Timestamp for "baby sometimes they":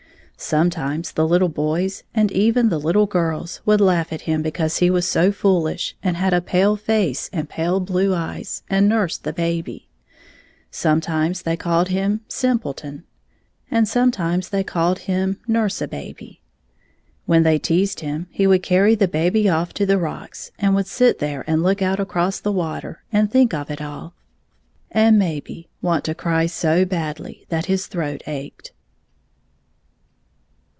9.33-11.55